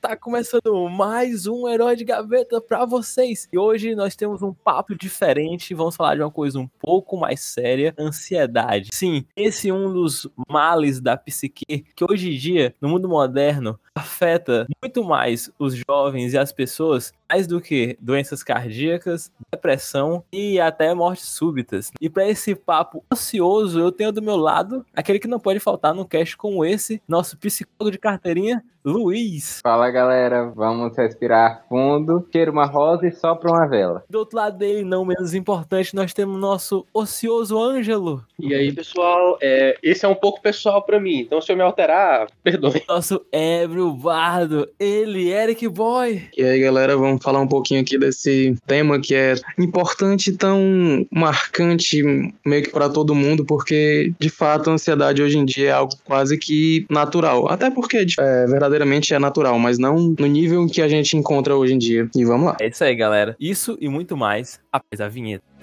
[0.00, 3.48] Tá começando mais um Herói de Gaveta pra vocês.
[3.52, 7.40] E hoje nós temos um papo diferente, vamos falar de uma coisa um pouco mais
[7.40, 8.90] séria, ansiedade.
[8.92, 13.76] Sim, esse é um dos males da psique que hoje em dia, no mundo moderno,
[13.96, 20.60] afeta muito mais os jovens e as pessoas mais do que doenças cardíacas, depressão e
[20.60, 21.90] até mortes súbitas.
[22.00, 25.94] E para esse papo ansioso, eu tenho do meu lado aquele que não pode faltar
[25.94, 29.60] num cast como esse, nosso psicólogo de carteirinha, Luiz.
[29.62, 34.04] Fala galera, vamos respirar fundo, cheiro uma rosa e sopra uma vela.
[34.10, 38.22] Do outro lado dele, não menos importante, nós temos nosso ocioso Ângelo.
[38.38, 41.62] E aí, pessoal, é, esse é um pouco pessoal para mim, então se eu me
[41.62, 42.82] alterar, perdoe.
[42.86, 46.28] Nosso ébrio bardo, ele, Eric Boy.
[46.36, 52.02] E aí, galera, vamos falar um pouquinho aqui desse tema que é importante, tão marcante
[52.44, 55.94] meio que para todo mundo, porque de fato a ansiedade hoje em dia é algo
[56.04, 57.48] quase que natural.
[57.48, 61.74] Até porque é, verdadeiramente é natural, mas não no nível que a gente encontra hoje
[61.74, 62.08] em dia.
[62.14, 62.56] E vamos lá.
[62.60, 63.36] É isso aí, galera.
[63.38, 65.53] Isso e muito mais após a vinheta.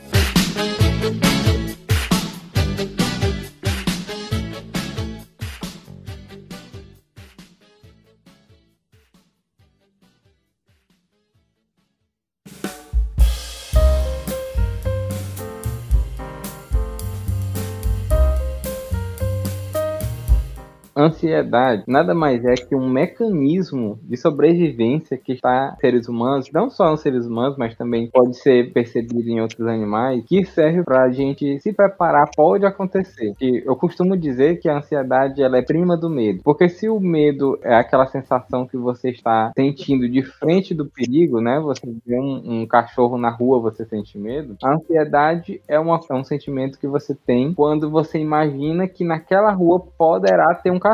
[21.02, 26.70] Ansiedade nada mais é que um mecanismo de sobrevivência que está em seres humanos, não
[26.70, 31.04] só nos seres humanos, mas também pode ser percebido em outros animais, que serve para
[31.04, 32.30] a gente se preparar.
[32.36, 33.34] Pode acontecer.
[33.42, 37.00] E eu costumo dizer que a ansiedade ela é prima do medo, porque se o
[37.00, 41.60] medo é aquela sensação que você está sentindo de frente do perigo, né?
[41.60, 44.56] Você vê um, um cachorro na rua, você sente medo.
[44.64, 49.52] A ansiedade é, uma, é um sentimento que você tem quando você imagina que naquela
[49.52, 50.91] rua poderá ter um cachorro,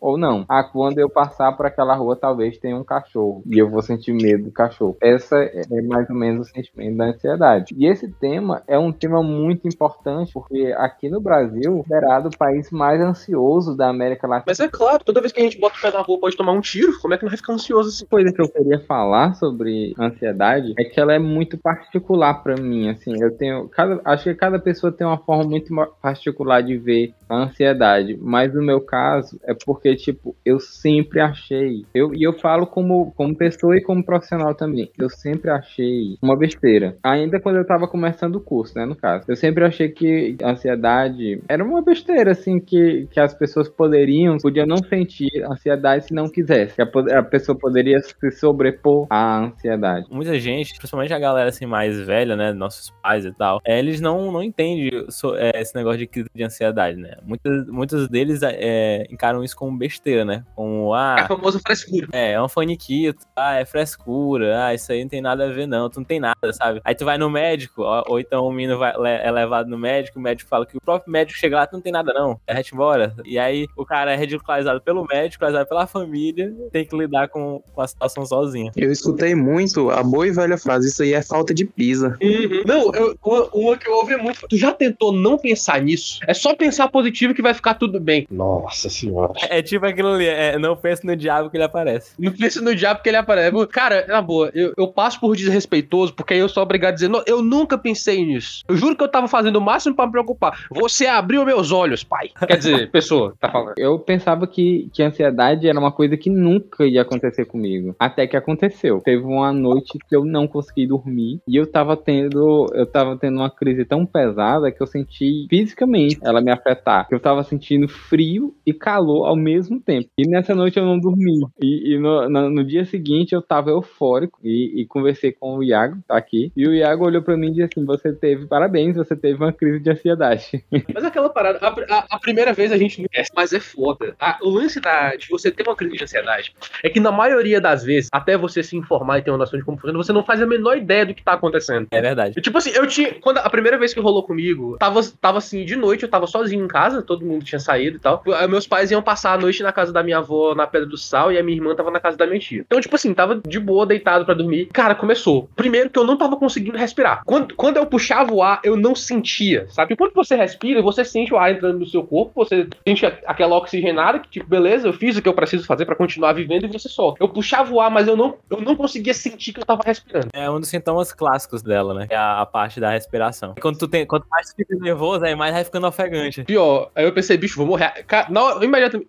[0.00, 0.44] ou não.
[0.48, 4.12] Ah, quando eu passar por aquela rua, talvez tenha um cachorro, e eu vou sentir
[4.12, 4.96] medo do cachorro.
[5.00, 7.74] Essa é mais ou menos o sentimento da ansiedade.
[7.76, 12.38] E esse tema é um tema muito importante, porque aqui no Brasil, é considerado o
[12.38, 14.44] país mais ansioso da América Latina.
[14.46, 16.52] Mas é claro, toda vez que a gente bota o pé na rua pode tomar
[16.52, 18.06] um tiro, como é que não vai ficar ansioso assim?
[18.06, 22.88] Coisa que eu queria falar sobre ansiedade é que ela é muito particular para mim,
[22.88, 27.14] assim, eu tenho, cada, acho que cada pessoa tem uma forma muito particular de ver
[27.28, 32.32] a ansiedade, mas no meu caso, é porque, tipo, eu sempre achei, eu, e eu
[32.32, 36.96] falo como, como pessoa e como profissional também, eu sempre achei uma besteira.
[37.02, 39.24] Ainda quando eu tava começando o curso, né, no caso.
[39.28, 44.36] Eu sempre achei que a ansiedade era uma besteira, assim, que, que as pessoas poderiam,
[44.38, 46.80] podiam não sentir ansiedade se não quisesse.
[46.80, 50.06] A, a pessoa poderia se sobrepor à ansiedade.
[50.10, 54.00] Muita gente, principalmente a galera, assim, mais velha, né, nossos pais e tal, é, eles
[54.00, 54.90] não, não entendem
[55.36, 57.16] é, esse negócio de crise de ansiedade, né.
[57.24, 59.06] Muitos, muitos deles é,
[59.42, 60.44] isso como besteira, né?
[60.54, 61.16] Como, ah.
[61.18, 62.08] É a famosa frescura.
[62.12, 65.66] É, é um faniquito, ah, é frescura, ah, isso aí não tem nada a ver,
[65.66, 66.80] não, tu não tem nada, sabe?
[66.84, 70.18] Aí tu vai no médico, ó, ou então o menino vai, é levado no médico,
[70.18, 72.74] o médico fala que o próprio médico chega lá, tu não tem nada, não, derrete
[72.74, 73.14] embora.
[73.24, 77.62] E aí o cara é ridicularizado pelo médico, ridicularizado pela família, tem que lidar com,
[77.72, 78.72] com a situação sozinha.
[78.76, 82.16] Eu escutei muito a boa e velha frase, isso aí é falta de pisa.
[82.22, 82.62] Uhum.
[82.66, 84.46] Não, eu, uma, uma que eu ouvi muito.
[84.48, 86.20] Tu já tentou não pensar nisso?
[86.26, 88.26] É só pensar positivo que vai ficar tudo bem.
[88.30, 89.32] Nossa senhora senhora.
[89.48, 92.14] É tipo aquilo ali, é, não pense no diabo que ele aparece.
[92.18, 93.66] Não pense no diabo que ele aparece.
[93.68, 97.08] Cara, na boa, eu, eu passo por desrespeitoso, porque aí eu sou obrigado a dizer,
[97.08, 98.64] não, eu nunca pensei nisso.
[98.68, 100.66] Eu juro que eu tava fazendo o máximo para me preocupar.
[100.70, 102.30] Você abriu meus olhos, pai.
[102.46, 103.74] Quer dizer, pessoa, tá falando.
[103.76, 107.94] Eu pensava que, que ansiedade era uma coisa que nunca ia acontecer comigo.
[107.98, 109.00] Até que aconteceu.
[109.00, 113.36] Teve uma noite que eu não consegui dormir e eu tava tendo, eu tava tendo
[113.36, 117.06] uma crise tão pesada que eu senti fisicamente ela me afetar.
[117.10, 120.10] Eu tava sentindo frio e calor calor ao mesmo tempo.
[120.18, 121.40] E nessa noite eu não dormi.
[121.60, 125.64] E, e no, no, no, dia seguinte eu tava eufórico e, e, conversei com o
[125.64, 126.52] Iago, tá aqui.
[126.54, 129.52] E o Iago olhou pra mim e disse assim: Você teve, parabéns, você teve uma
[129.52, 130.64] crise de ansiedade.
[130.94, 134.14] Mas aquela parada, a, a, a primeira vez a gente não esquece, mas é foda.
[134.20, 137.60] A, o lance da, de você ter uma crise de ansiedade é que na maioria
[137.60, 140.24] das vezes, até você se informar e ter uma noção de como funciona, você não
[140.24, 141.86] faz a menor ideia do que tá acontecendo.
[141.90, 142.40] É verdade.
[142.40, 143.14] tipo assim, eu tinha.
[143.14, 146.64] Quando a primeira vez que rolou comigo, tava, tava assim, de noite, eu tava sozinho
[146.64, 148.22] em casa, todo mundo tinha saído e tal.
[148.48, 151.32] Meus pais iam passar a noite na casa da minha avó na Pedra do Sal
[151.32, 152.64] e a minha irmã tava na casa da minha tia.
[152.66, 154.66] Então, tipo assim, tava de boa, deitado para dormir.
[154.72, 155.48] Cara, começou.
[155.56, 157.22] Primeiro que eu não tava conseguindo respirar.
[157.24, 159.96] Quando, quando eu puxava o ar, eu não sentia, sabe?
[159.96, 164.18] Quando você respira, você sente o ar entrando no seu corpo, você sente aquela oxigenada
[164.18, 166.88] que, tipo, beleza, eu fiz o que eu preciso fazer para continuar vivendo e você
[166.88, 167.22] solta.
[167.22, 170.28] Eu puxava o ar, mas eu não, eu não conseguia sentir que eu tava respirando.
[170.32, 172.06] É um dos sintomas clássicos dela, né?
[172.10, 173.54] É a, a parte da respiração.
[173.60, 176.44] Quando tu tem, quanto mais tu fica nervoso, aí mais vai ficando ofegante.
[176.44, 178.04] Pior, aí eu pensei, bicho, vou morrer.
[178.06, 178.62] Cara, não,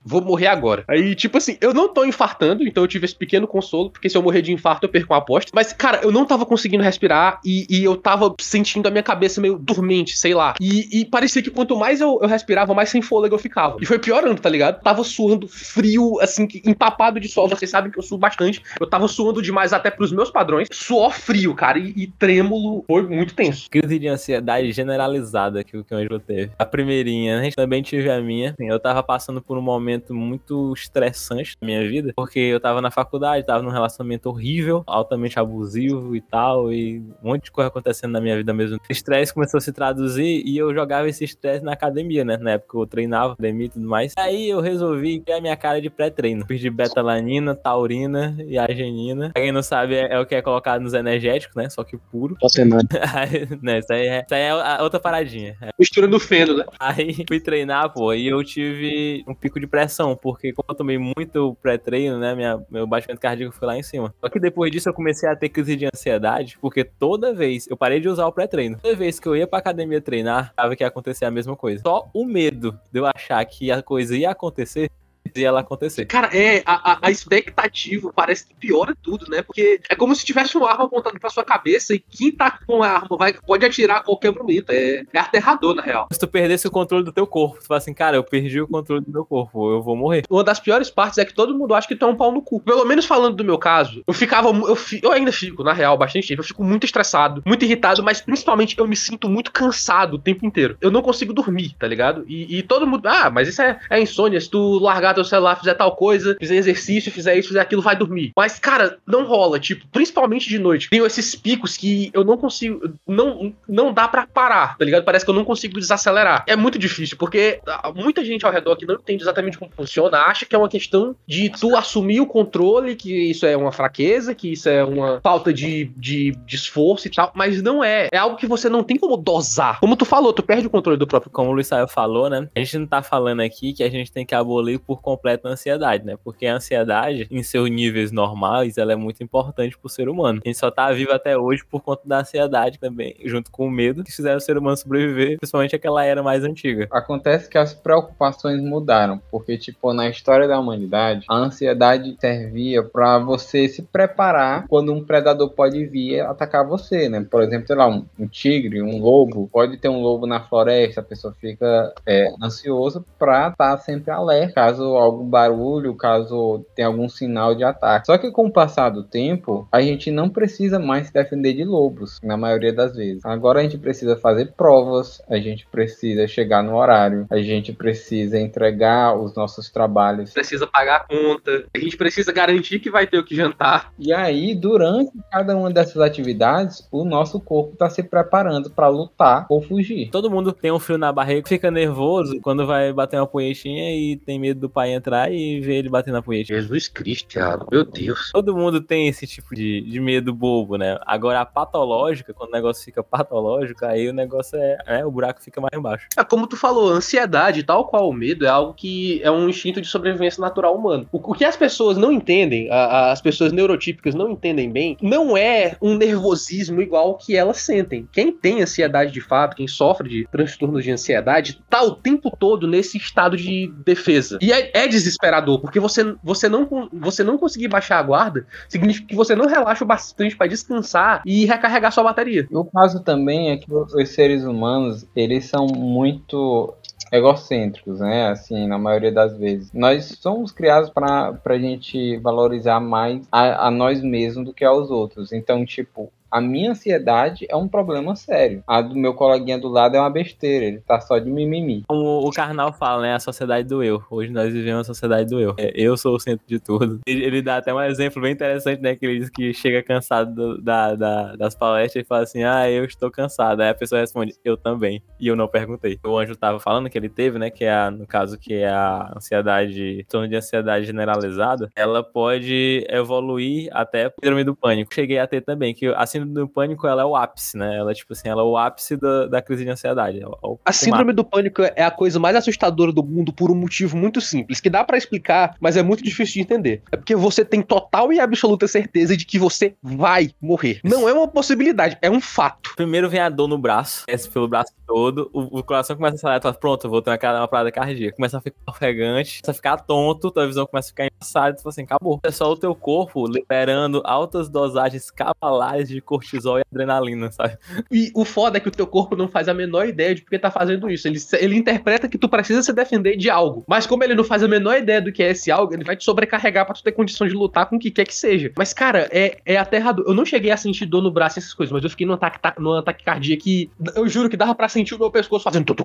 [0.03, 0.83] vou morrer agora.
[0.87, 4.17] Aí, tipo assim, eu não tô infartando, então eu tive esse pequeno consolo, porque se
[4.17, 5.51] eu morrer de infarto, eu perco uma aposta.
[5.53, 9.41] Mas, cara, eu não tava conseguindo respirar e, e eu tava sentindo a minha cabeça
[9.41, 10.55] meio dormente, sei lá.
[10.59, 13.77] E, e parecia que quanto mais eu, eu, respirava, mais sem fôlego eu ficava.
[13.81, 14.81] E foi piorando, tá ligado?
[14.81, 17.47] Tava suando frio, assim, empapado de sol.
[17.47, 18.61] Vocês sabem que eu suo bastante.
[18.79, 20.67] Eu tava suando demais até pros meus padrões.
[20.71, 22.83] Suor frio, cara, e, e trêmulo.
[22.87, 23.69] Foi muito tenso.
[23.69, 26.51] Crise de ansiedade generalizada que, o Ângelo teve.
[26.57, 28.55] A primeirinha, a gente também tive a minha.
[28.59, 32.91] Eu tava passando por um momento muito estressante na minha vida, porque eu tava na
[32.91, 38.11] faculdade, tava num relacionamento horrível, altamente abusivo e tal, e um monte de coisa acontecendo
[38.11, 38.77] na minha vida mesmo.
[38.77, 42.37] O estresse começou a se traduzir e eu jogava esse estresse na academia, né?
[42.37, 44.13] Na época eu treinava, academia e tudo mais.
[44.17, 46.45] Aí eu resolvi criar minha cara de pré-treino.
[46.45, 49.31] Fiz de betalanina, taurina e arginina.
[49.33, 51.69] Pra quem não sabe, é, é, o que é colocado nos energéticos, né?
[51.69, 52.35] Só que puro.
[52.39, 52.87] Posso nada.
[53.61, 55.55] né, isso aí é, isso aí é outra paradinha.
[55.61, 55.69] É.
[55.77, 56.65] Mistura do feno, né?
[56.79, 60.97] Aí fui treinar, pô, e eu tive um pico de pressão, porque como eu tomei
[60.97, 62.35] muito pré-treino, né?
[62.35, 64.13] Minha, meu batimento cardíaco foi lá em cima.
[64.19, 67.77] Só que depois disso eu comecei a ter crise de ansiedade, porque toda vez eu
[67.77, 68.77] parei de usar o pré-treino.
[68.81, 71.81] Toda vez que eu ia pra academia treinar, tava que ia acontecer a mesma coisa.
[71.81, 74.91] Só o medo de eu achar que a coisa ia acontecer
[75.35, 76.05] e ela acontecer.
[76.05, 79.41] Cara, é, a, a expectativa parece que piora tudo, né?
[79.41, 82.83] Porque é como se tivesse uma arma apontada pra sua cabeça e quem tá com
[82.83, 84.69] a arma vai, pode atirar a qualquer momento.
[84.71, 86.07] É, é aterrador, na real.
[86.11, 88.67] Se tu perdesse o controle do teu corpo, tu fala assim, cara, eu perdi o
[88.67, 90.23] controle do meu corpo, eu vou morrer.
[90.29, 92.41] Uma das piores partes é que todo mundo acha que tu é um pau no
[92.41, 92.59] cu.
[92.59, 94.49] Pelo menos falando do meu caso, eu ficava.
[94.49, 96.41] Eu, eu ainda fico, na real, bastante tempo.
[96.41, 100.45] Eu fico muito estressado, muito irritado, mas principalmente eu me sinto muito cansado o tempo
[100.45, 100.77] inteiro.
[100.81, 102.25] Eu não consigo dormir, tá ligado?
[102.27, 103.07] E, e todo mundo.
[103.07, 104.39] Ah, mas isso é, é insônia.
[104.39, 107.95] Se tu largar teu celular, fizer tal coisa, fizer exercício, fizer isso, fizer aquilo, vai
[107.95, 108.31] dormir.
[108.35, 110.89] Mas, cara, não rola, tipo, principalmente de noite.
[110.89, 115.03] Tenho esses picos que eu não consigo, não, não dá para parar, tá ligado?
[115.03, 116.43] Parece que eu não consigo desacelerar.
[116.47, 117.59] É muito difícil, porque
[117.95, 121.15] muita gente ao redor que não entende exatamente como funciona, acha que é uma questão
[121.27, 125.53] de tu assumir o controle, que isso é uma fraqueza, que isso é uma falta
[125.53, 128.07] de, de, de esforço e tal, mas não é.
[128.11, 129.79] É algo que você não tem como dosar.
[129.79, 131.31] Como tu falou, tu perde o controle do próprio.
[131.31, 132.47] Como o Luiz Saio falou, né?
[132.55, 135.51] A gente não tá falando aqui que a gente tem que abolir por completo a
[135.51, 136.17] ansiedade, né?
[136.23, 140.41] Porque a ansiedade, em seus níveis normais, ela é muito importante pro ser humano.
[140.43, 143.71] A gente só tá vivo até hoje por conta da ansiedade também, junto com o
[143.71, 146.87] medo que fizeram o ser humano sobreviver, principalmente aquela era mais antiga.
[146.91, 153.17] Acontece que as preocupações mudaram, porque, tipo, na história da humanidade, a ansiedade servia para
[153.19, 157.25] você se preparar quando um predador pode vir atacar você, né?
[157.29, 161.01] Por exemplo, sei lá, um, um tigre, um lobo, pode ter um lobo na floresta,
[161.01, 166.87] a pessoa fica é, ansiosa pra estar tá sempre alerta caso algum barulho, caso tenha
[166.87, 168.05] algum sinal de ataque.
[168.05, 171.63] Só que com o passar do tempo, a gente não precisa mais se defender de
[171.63, 173.25] lobos, na maioria das vezes.
[173.25, 178.39] Agora a gente precisa fazer provas, a gente precisa chegar no horário, a gente precisa
[178.39, 180.33] entregar os nossos trabalhos.
[180.33, 183.91] Precisa pagar a conta, a gente precisa garantir que vai ter o que jantar.
[183.97, 189.45] E aí, durante cada uma dessas atividades, o nosso corpo está se preparando para lutar
[189.49, 190.09] ou fugir.
[190.09, 194.17] Todo mundo tem um frio na barriga, fica nervoso quando vai bater uma punhetinha e
[194.17, 196.57] tem medo do pai entrar e ver ele batendo na punhetinha.
[196.57, 198.31] Jesus Cristo, Thiago, meu Deus.
[198.31, 200.97] Todo mundo tem esse tipo de, de medo bobo, né?
[201.05, 205.43] Agora, a patológica, quando o negócio fica patológico, aí o negócio é, é o buraco
[205.43, 206.07] fica mais embaixo.
[206.15, 209.81] É como tu falou, ansiedade, tal qual o medo, é algo que é um instinto
[209.81, 211.05] de sobrevivência natural humano.
[211.11, 214.95] O, o que as pessoas não entendem, a, a, as pessoas neurotípicas não entendem bem,
[215.01, 218.07] não é um nervosismo igual que elas sentem.
[218.13, 222.65] Quem tem ansiedade de fato, quem sofre de transtornos de ansiedade, tá o tempo todo
[222.65, 224.39] nesse estado de defesa.
[224.41, 229.07] E é, é desesperador, porque você, você, não, você não conseguir baixar a guarda significa
[229.07, 232.47] que você não relaxa o bastante para descansar e recarregar sua bateria.
[232.51, 236.73] O caso também é que os seres humanos, eles são muito
[237.11, 238.29] egocêntricos, né?
[238.29, 239.71] Assim, na maioria das vezes.
[239.73, 244.89] Nós somos criados para a gente valorizar mais a, a nós mesmos do que aos
[244.89, 245.31] outros.
[245.31, 248.63] Então, tipo, a minha ansiedade é um problema sério.
[248.67, 251.83] A do meu coleguinha do lado é uma besteira, ele tá só de mimimi.
[251.87, 253.13] Como o Karnal fala, né?
[253.15, 254.03] A sociedade do eu.
[254.09, 255.55] Hoje nós vivemos a sociedade do eu.
[255.57, 256.99] É, eu sou o centro de tudo.
[257.05, 258.95] Ele, ele, dá até um exemplo bem interessante, né?
[258.95, 262.69] Que ele diz que chega cansado do, da, da, das palestras e fala assim: Ah,
[262.69, 263.61] eu estou cansado.
[263.61, 265.01] Aí a pessoa responde: Eu também.
[265.19, 265.99] E eu não perguntei.
[266.05, 267.49] O anjo tava falando que ele teve, né?
[267.49, 271.69] Que é, a, no caso, que é a ansiedade, torno de ansiedade generalizada.
[271.75, 274.93] Ela pode evoluir até síndrome do pânico.
[274.93, 277.77] Cheguei a ter também, que assim síndrome do pânico, ela é o ápice, né?
[277.77, 280.21] Ela, tipo assim, ela é o ápice da, da crise de ansiedade.
[280.21, 283.55] É o, a síndrome do pânico é a coisa mais assustadora do mundo por um
[283.55, 286.81] motivo muito simples, que dá para explicar, mas é muito difícil de entender.
[286.91, 290.79] É porque você tem total e absoluta certeza de que você vai morrer.
[290.83, 292.71] Não é uma possibilidade, é um fato.
[292.75, 296.17] Primeiro vem a dor no braço, desce pelo braço todo, o, o coração começa a
[296.17, 298.15] acelerar, fala, pronto, eu vou ter uma, uma parada cardíaca.
[298.15, 301.61] Começa a ficar ofegante, começa a ficar tonto, tua visão começa a ficar embaçada, tu
[301.61, 302.19] fala assim, acabou.
[302.23, 307.55] É só o teu corpo liberando altas dosagens cavalares de cortisol e adrenalina, sabe?
[307.91, 310.31] E o foda é que o teu corpo não faz a menor ideia de por
[310.31, 311.07] que tá fazendo isso.
[311.07, 313.63] Ele, ele interpreta que tu precisa se defender de algo.
[313.67, 315.95] Mas como ele não faz a menor ideia do que é esse algo, ele vai
[315.95, 318.51] te sobrecarregar pra tu ter condição de lutar com o que quer que seja.
[318.57, 320.05] Mas, cara, é, é aterrador.
[320.07, 322.13] Eu não cheguei a sentir dor no braço e essas coisas, mas eu fiquei num
[322.13, 325.75] ataque, num ataque cardíaco que eu juro que dava pra sentir o meu pescoço fazendo.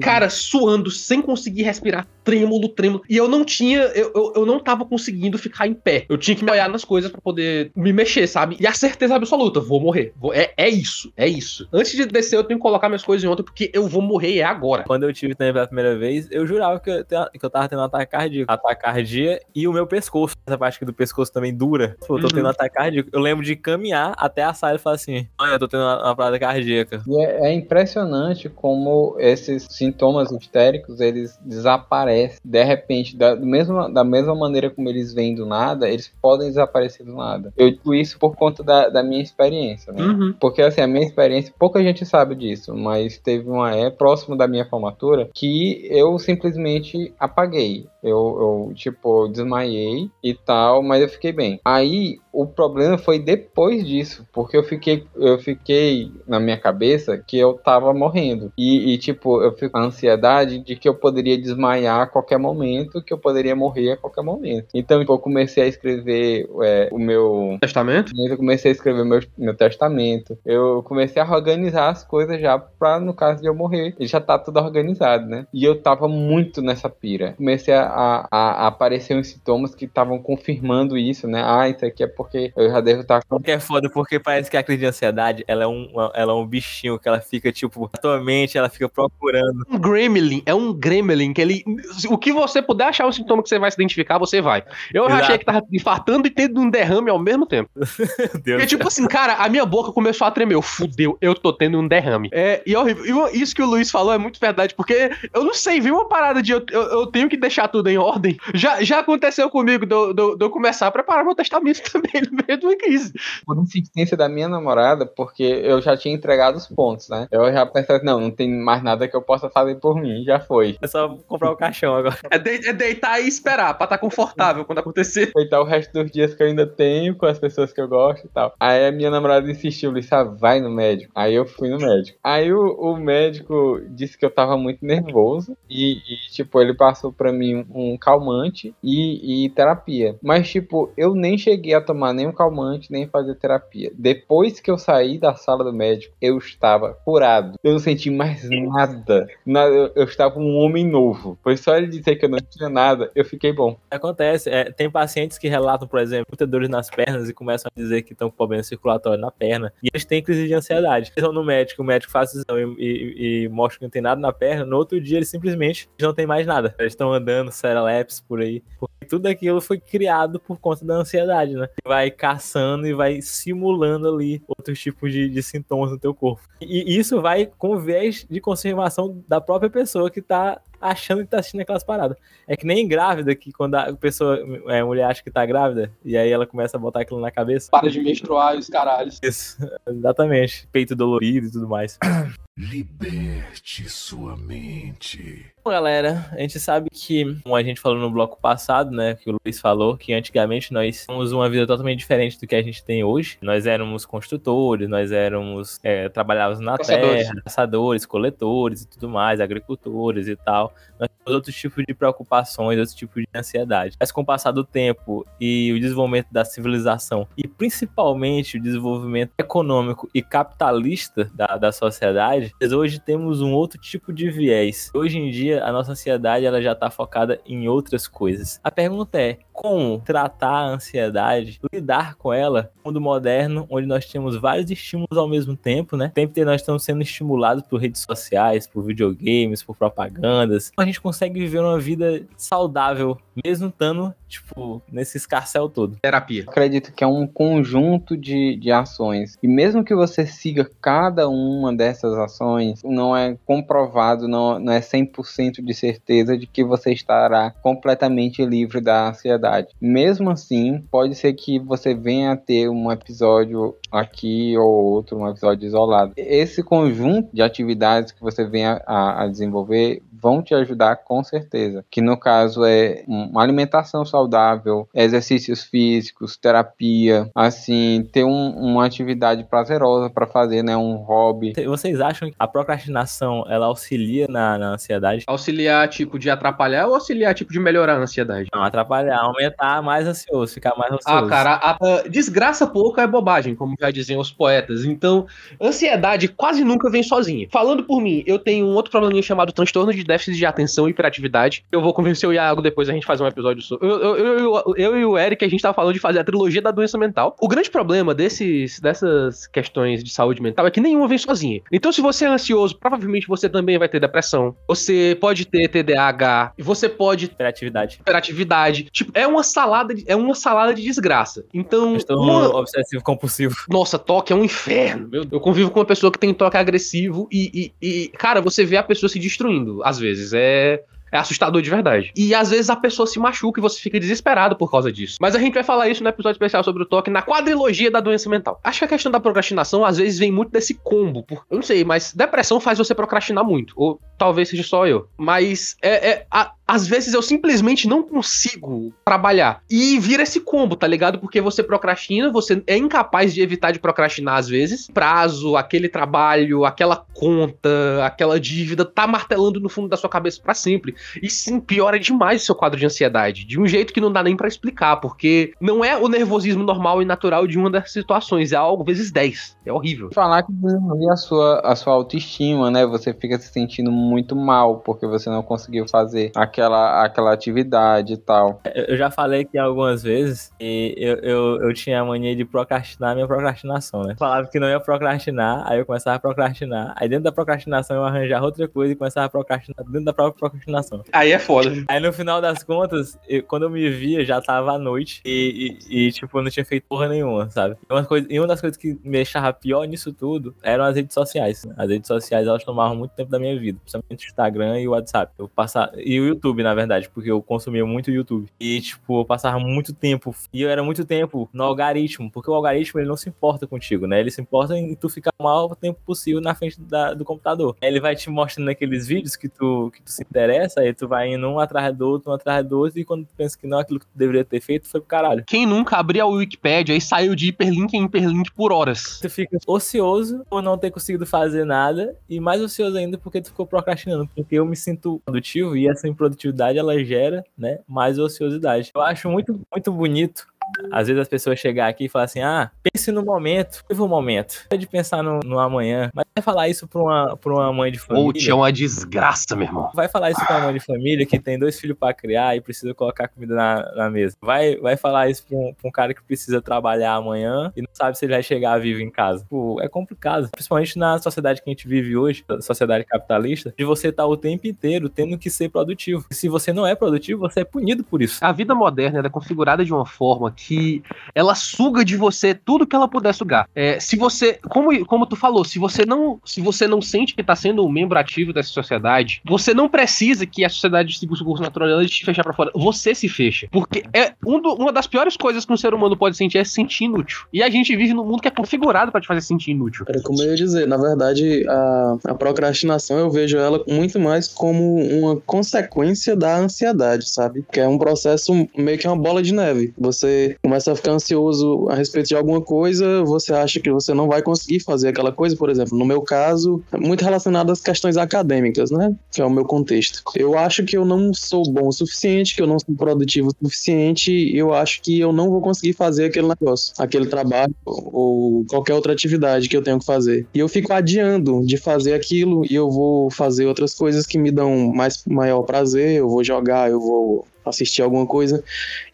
[0.00, 3.02] Cara, suando, sem conseguir respirar, trêmulo, trêmulo.
[3.08, 3.80] E eu não tinha.
[3.80, 6.06] Eu, eu, eu não tava conseguindo ficar em pé.
[6.08, 8.56] Eu tinha que me olhar nas coisas para poder me mexer, sabe?
[8.60, 10.12] E a certeza absoluta, vou morrer.
[10.16, 11.68] Vou, é, é isso, é isso.
[11.72, 14.38] Antes de descer, eu tenho que colocar minhas coisas em outra, porque eu vou morrer
[14.38, 14.84] é agora.
[14.84, 17.80] Quando eu tive também pela primeira vez, eu jurava que eu, que eu tava tendo
[17.80, 18.52] um ataque cardíaco.
[18.52, 20.34] Ataque cardíaco e o meu pescoço.
[20.46, 21.96] Essa parte aqui do pescoço também dura.
[22.06, 22.34] Pô, eu tô uhum.
[22.34, 23.10] tendo um ataque cardíaco.
[23.12, 26.04] Eu lembro de caminhar até a sala e falar assim: Olha, eu tô tendo uma,
[26.04, 27.02] uma parada cardíaca.
[27.06, 34.04] E é, é impressionante como esses sintomas histéricos eles desaparecem de repente, da, mesma, da
[34.04, 37.52] mesma maneira como eles vêm do nada, eles podem desaparecer do nada.
[37.56, 40.02] Eu digo isso por conta da, da minha experiência, né?
[40.02, 40.34] Uhum.
[40.38, 44.46] Porque assim, a minha experiência, pouca gente sabe disso, mas teve uma é próximo da
[44.46, 47.86] minha formatura que eu simplesmente apaguei.
[48.02, 51.60] Eu, eu, tipo, desmaiei e tal, mas eu fiquei bem.
[51.64, 57.38] Aí o problema foi depois disso, porque eu fiquei, eu fiquei na minha cabeça que
[57.38, 58.52] eu tava morrendo.
[58.58, 62.38] E, e tipo, eu fico com a ansiedade de que eu poderia desmaiar a qualquer
[62.38, 64.68] momento, que eu poderia morrer a qualquer momento.
[64.74, 67.56] Então, tipo, eu comecei a escrever é, o meu.
[67.60, 68.12] Testamento?
[68.16, 70.38] Eu comecei a escrever meu, meu testamento.
[70.44, 74.38] Eu comecei a organizar as coisas já pra, no caso de eu morrer, já tá
[74.38, 75.46] tudo organizado, né?
[75.52, 77.34] E eu tava muito nessa pira.
[77.36, 81.42] Comecei a a, a, aparecer uns sintomas que estavam confirmando isso, né?
[81.44, 83.40] Ah, isso aqui é porque eu já devo estar com.
[83.40, 86.34] Que é foda, porque parece que a crise de ansiedade ela é, um, ela é
[86.34, 89.64] um bichinho que ela fica, tipo, atualmente ela fica procurando.
[89.70, 91.64] Um gremlin, é um gremlin que ele.
[92.10, 94.64] O que você puder achar um sintoma que você vai se identificar, você vai.
[94.92, 95.22] Eu Exato.
[95.22, 97.70] achei que tava infartando e tendo um derrame ao mesmo tempo.
[97.76, 100.54] Deus Porque, tipo assim, cara, a minha boca começou a tremer.
[100.54, 102.28] Eu, fudeu, eu tô tendo um derrame.
[102.32, 103.28] É, e é horrível.
[103.32, 106.08] E isso que o Luiz falou é muito verdade, porque eu não sei, viu uma
[106.08, 108.36] parada de eu, eu, eu tenho que deixar tudo em ordem.
[108.54, 109.94] Já, já aconteceu comigo de
[110.40, 113.12] eu começar a preparar meu testamento também no meio de uma crise.
[113.44, 117.26] Por insistência da minha namorada, porque eu já tinha entregado os pontos, né?
[117.30, 120.40] Eu já pensei, não, não tem mais nada que eu possa fazer por mim, já
[120.40, 120.76] foi.
[120.80, 122.18] É só comprar o caixão agora.
[122.30, 125.32] É, de, é deitar e esperar, pra estar tá confortável quando acontecer.
[125.34, 128.26] Deitar o resto dos dias que eu ainda tenho com as pessoas que eu gosto
[128.26, 128.54] e tal.
[128.60, 131.12] Aí a minha namorada insistiu, disse, ah, vai no médico.
[131.14, 132.18] Aí eu fui no médico.
[132.22, 137.12] Aí o, o médico disse que eu tava muito nervoso e, e tipo, ele passou
[137.12, 140.16] pra mim um, um calmante e, e, terapia.
[140.22, 143.90] Mas, tipo, eu nem cheguei a tomar nenhum calmante, nem fazer terapia.
[143.94, 147.58] Depois que eu saí da sala do médico, eu estava curado.
[147.62, 149.28] Eu não senti mais nada.
[149.44, 151.38] nada eu, eu, estava um homem novo.
[151.42, 153.78] Foi só ele dizer que eu não tinha nada, eu fiquei bom.
[153.90, 154.50] Acontece.
[154.50, 158.02] É, tem pacientes que relatam, por exemplo, muitas dores nas pernas e começam a dizer
[158.02, 159.72] que estão com problema circulatório na perna.
[159.82, 161.12] E eles têm crise de ansiedade.
[161.14, 164.20] Eles vão no médico, o médico faz exame e, e, mostra que não tem nada
[164.20, 164.64] na perna.
[164.64, 166.74] No outro dia, eles simplesmente não tem mais nada.
[166.78, 168.62] Eles estão andando, sereleps, por aí.
[168.78, 171.68] Porque tudo aquilo foi criado por conta da ansiedade, né?
[171.86, 176.42] Vai caçando e vai simulando ali outros tipos de, de sintomas no teu corpo.
[176.60, 181.38] E isso vai com viés de conservação da própria pessoa que tá achando que tá
[181.38, 182.16] assistindo aquelas paradas.
[182.46, 185.90] É que nem grávida, que quando a pessoa, é, a mulher acha que tá grávida,
[186.04, 187.70] e aí ela começa a botar aquilo na cabeça.
[187.70, 189.18] Para de menstruar e os caralhos.
[189.22, 190.68] Isso, exatamente.
[190.70, 191.98] Peito dolorido e tudo mais.
[192.58, 195.44] Liberte sua mente.
[195.62, 199.28] Bom, galera, a gente sabe que, como a gente falou no bloco passado, né, que
[199.28, 202.82] o Luiz falou, que antigamente nós tínhamos uma vida totalmente diferente do que a gente
[202.82, 203.36] tem hoje.
[203.42, 207.26] Nós éramos construtores, nós éramos, é, trabalhávamos na caçadores.
[207.26, 210.72] terra, caçadores, coletores e tudo mais, agricultores e tal.
[210.98, 213.96] Nós temos outros tipos de preocupações, outros tipos de ansiedade.
[214.00, 219.32] Mas com o passar do tempo e o desenvolvimento da civilização, e principalmente o desenvolvimento
[219.36, 224.90] econômico e capitalista da, da sociedade, hoje temos um outro tipo de viés.
[224.94, 228.60] Hoje em dia, a nossa ansiedade ela já está focada em outras coisas.
[228.62, 234.06] A pergunta é, como tratar a ansiedade, lidar com ela no mundo moderno, onde nós
[234.06, 236.06] temos vários estímulos ao mesmo tempo, né?
[236.06, 240.70] O tempo inteiro nós estamos sendo estimulados por redes sociais, por videogames, por propagandas.
[240.76, 245.96] A gente consegue viver uma vida saudável, mesmo estando, tipo, nesse escarcel todo.
[246.02, 246.44] Terapia.
[246.46, 249.38] acredito que é um conjunto de, de ações.
[249.42, 252.35] E mesmo que você siga cada uma dessas ações,
[252.84, 258.80] não é comprovado, não, não é 100% de certeza de que você estará completamente livre
[258.80, 259.68] da ansiedade.
[259.80, 265.28] Mesmo assim, pode ser que você venha a ter um episódio aqui ou outro, um
[265.28, 266.12] episódio isolado.
[266.16, 271.84] Esse conjunto de atividades que você venha a, a desenvolver vão te ajudar com certeza.
[271.90, 279.44] Que no caso é uma alimentação saudável, exercícios físicos, terapia, assim, ter um- uma atividade
[279.44, 281.52] prazerosa para fazer, né, um hobby.
[281.66, 285.24] Vocês acham que a procrastinação ela auxilia na, na ansiedade?
[285.26, 288.48] Auxiliar, tipo, de atrapalhar ou auxiliar, tipo, de melhorar a ansiedade?
[288.54, 291.24] Não, atrapalhar, aumentar mais ansioso, ficar mais ansioso.
[291.26, 294.84] Ah, cara, a- a- desgraça pouca é bobagem, como já diziam os poetas.
[294.84, 295.26] Então,
[295.60, 297.46] ansiedade quase nunca vem sozinha.
[297.50, 300.90] Falando por mim, eu tenho um outro probleminha chamado transtorno de déficit de atenção e
[300.90, 301.64] hiperatividade.
[301.70, 303.86] Eu vou convencer o Iago depois a gente fazer um episódio sobre.
[303.88, 306.62] Eu, eu, eu, eu- e o Eric, a gente tava falando de fazer a trilogia
[306.62, 307.36] da doença mental.
[307.40, 311.60] O grande problema desses, dessas questões de saúde mental é que nenhuma vem sozinha.
[311.72, 314.54] Então, se você é ansioso, provavelmente você também vai ter depressão.
[314.68, 316.52] Você pode ter TDAH.
[316.58, 317.98] Você pode Hiperatividade.
[318.00, 318.84] hiperatividade.
[318.90, 321.44] Tipo, é uma salada de, é uma salada de desgraça.
[321.52, 323.54] Então, Transtorno uma- obsessivo compulsivo.
[323.68, 325.08] Nossa, toque é um inferno.
[325.08, 328.64] Meu, eu convivo com uma pessoa que tem toque agressivo e, e, e, cara, você
[328.64, 330.32] vê a pessoa se destruindo, às vezes.
[330.32, 330.82] É.
[331.12, 332.10] É assustador de verdade.
[332.16, 335.18] E às vezes a pessoa se machuca e você fica desesperado por causa disso.
[335.20, 338.00] Mas a gente vai falar isso no episódio especial sobre o toque na quadrilogia da
[338.00, 338.60] doença mental.
[338.64, 341.22] Acho que a questão da procrastinação às vezes vem muito desse combo.
[341.22, 343.72] Por, eu não sei, mas depressão faz você procrastinar muito.
[343.76, 345.08] Ou talvez seja só eu.
[345.16, 349.60] Mas é, é a- às vezes eu simplesmente não consigo trabalhar.
[349.70, 351.18] E vira esse combo, tá ligado?
[351.20, 354.88] Porque você procrastina, você é incapaz de evitar de procrastinar às vezes.
[354.92, 357.68] Prazo, aquele trabalho, aquela conta,
[358.04, 360.95] aquela dívida, tá martelando no fundo da sua cabeça pra sempre.
[361.22, 363.44] E sim, piora demais o seu quadro de ansiedade.
[363.44, 367.00] De um jeito que não dá nem pra explicar, porque não é o nervosismo normal
[367.00, 369.56] e natural de uma das situações, é algo vezes 10.
[369.64, 370.10] É horrível.
[370.12, 372.84] Falar que diminui a sua, a sua autoestima, né?
[372.86, 378.16] Você fica se sentindo muito mal porque você não conseguiu fazer aquela, aquela atividade e
[378.16, 378.60] tal.
[378.74, 382.46] Eu eu já falei aqui algumas vezes e eu, eu, eu tinha a mania de
[382.46, 384.14] procrastinar a minha procrastinação, né?
[384.18, 386.94] Falava que não ia procrastinar, aí eu começava a procrastinar.
[386.96, 390.38] Aí dentro da procrastinação eu arranjava outra coisa e começava a procrastinar dentro da própria
[390.38, 390.85] procrastinação.
[391.12, 391.72] Aí é foda.
[391.88, 395.76] Aí no final das contas, eu- quando eu me via, já tava à noite e,
[395.90, 397.76] e- e, tipo, eu não tinha feito porra nenhuma, sabe?
[397.88, 400.96] E uma, coisa, e uma das coisas que me deixava pior nisso tudo eram as
[400.96, 401.64] redes sociais.
[401.64, 401.74] né?
[401.76, 404.92] As redes sociais, elas tomavam muito tempo da minha vida, principalmente o Instagram e o
[404.92, 405.32] WhatsApp.
[405.38, 408.48] Eu passava, e o YouTube, na verdade, porque eu consumia muito o YouTube.
[408.60, 412.54] E, tipo, eu passava muito tempo, e eu era muito tempo no algoritmo, porque o
[412.54, 414.20] algoritmo, ele não se importa contigo, né?
[414.20, 417.76] Ele se importa em tu ficar o maior tempo possível na frente da- do computador.
[417.80, 421.32] Ele vai te mostrando aqueles vídeos que tu, que tu se interessa, aí tu vai
[421.32, 423.78] indo um atrás do outro, um atrás do outro, e quando tu pensa que não,
[423.78, 425.44] aquilo que tu deveria ter feito foi pro caralho.
[425.46, 429.18] Quem nunca abria a Wikipedia e saiu de hiperlink em hiperlink por horas?
[429.20, 433.48] Tu fica ocioso por não ter conseguido fazer nada, e mais ocioso ainda porque tu
[433.48, 438.90] ficou procrastinando, porque eu me sinto produtivo, e essa improdutividade, ela gera, né, mais ociosidade.
[438.94, 440.46] Eu acho muito, muito bonito
[440.90, 444.08] às vezes as pessoas chegam aqui e falam assim: ah, pense no momento, viva o
[444.08, 444.64] momento.
[444.68, 446.10] Pode pensar no, no amanhã.
[446.14, 448.32] Mas vai falar isso pra uma, pra uma mãe de família.
[448.32, 449.90] Coach é uma desgraça, meu irmão.
[449.94, 452.60] Vai falar isso pra uma mãe de família que tem dois filhos pra criar e
[452.60, 454.36] precisa colocar comida na, na mesa.
[454.40, 457.88] Vai, vai falar isso pra um, pra um cara que precisa trabalhar amanhã e não
[457.92, 459.44] sabe se ele vai chegar vivo em casa.
[459.48, 460.50] Pô, é complicado.
[460.50, 464.66] Principalmente na sociedade que a gente vive hoje, sociedade capitalista, de você estar o tempo
[464.66, 466.24] inteiro tendo que ser produtivo.
[466.30, 468.44] E se você não é produtivo, você é punido por isso.
[468.44, 471.02] A vida moderna é configurada de uma forma que
[471.34, 473.68] ela suga de você tudo que ela puder sugar.
[473.74, 477.42] É, se você, como, como tu falou, se você não, se você não sente que
[477.42, 481.44] tá sendo um membro ativo dessa sociedade, você não precisa que a sociedade distribua o
[481.44, 482.70] curso natural te fechar pra fora.
[482.74, 483.68] Você se fecha.
[483.70, 486.64] Porque é um do- uma das piores coisas que um ser humano pode sentir é
[486.64, 487.40] se sentir inútil.
[487.52, 490.04] E a gente vive num mundo que é configurado pra te fazer sentir inútil.
[490.08, 494.48] Era como eu ia dizer, na verdade, a, a procrastinação eu vejo ela muito mais
[494.48, 497.64] como uma consequência da ansiedade, sabe?
[497.72, 499.92] Que é um processo meio que uma bola de neve.
[499.98, 504.28] Você começa a ficar ansioso a respeito de alguma coisa, você acha que você não
[504.28, 508.16] vai conseguir fazer aquela coisa, por exemplo, no meu caso, é muito relacionado às questões
[508.16, 509.14] acadêmicas, né?
[509.30, 510.22] Que é o meu contexto.
[510.34, 513.64] Eu acho que eu não sou bom o suficiente, que eu não sou produtivo o
[513.66, 518.94] suficiente, eu acho que eu não vou conseguir fazer aquele negócio, aquele trabalho ou qualquer
[518.94, 520.46] outra atividade que eu tenho que fazer.
[520.54, 524.50] E eu fico adiando de fazer aquilo e eu vou fazer outras coisas que me
[524.50, 528.62] dão mais maior prazer, eu vou jogar, eu vou assistir alguma coisa.